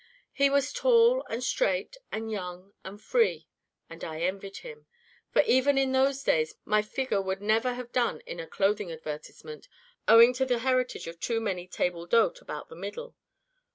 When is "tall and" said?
0.73-1.43